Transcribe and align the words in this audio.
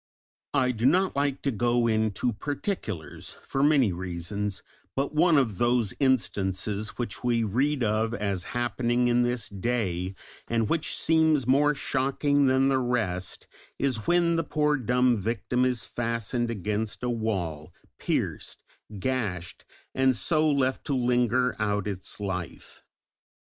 I 0.55 0.71
do 0.71 0.87
not 0.87 1.15
like 1.15 1.43
to 1.43 1.51
go 1.51 1.85
into 1.85 2.33
particulars, 2.33 3.33
for 3.43 3.61
many 3.61 3.91
reasons, 3.93 4.63
but 4.95 5.13
one 5.13 5.37
of 5.37 5.59
those 5.59 5.93
instances 5.99 6.97
which 6.97 7.23
we 7.23 7.43
read 7.43 7.83
of 7.83 8.15
as 8.15 8.45
happening 8.57 9.09
in 9.09 9.21
this 9.21 9.47
day, 9.47 10.15
and 10.47 10.67
which 10.67 10.97
seems 10.97 11.45
more 11.45 11.75
shocking 11.75 12.47
than 12.47 12.67
the 12.67 12.79
rest, 12.79 13.45
is 13.77 14.07
when 14.07 14.37
the 14.37 14.43
poor 14.43 14.75
dumb 14.75 15.17
victim 15.19 15.65
is 15.65 15.85
fastened 15.85 16.49
against 16.49 17.03
a 17.03 17.09
wall, 17.11 17.71
pierced, 17.99 18.63
gashed, 18.97 19.65
and 19.93 20.15
so 20.15 20.49
left 20.49 20.83
to 20.85 20.95
linger 20.95 21.55
out 21.61 21.85
its 21.85 22.19
life. 22.19 22.81